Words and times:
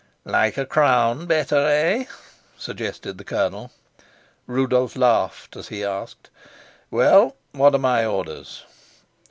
"Like 0.25 0.57
a 0.57 0.65
crown 0.65 1.27
better, 1.27 1.63
eh?" 1.67 2.05
suggested 2.57 3.19
the 3.19 3.23
colonel. 3.23 3.69
Rudolf 4.47 4.95
laughed 4.95 5.55
as 5.55 5.67
he 5.67 5.83
asked, 5.85 6.31
"Well, 6.89 7.35
what 7.51 7.75
are 7.75 7.77
my 7.77 8.03
orders?" 8.03 8.63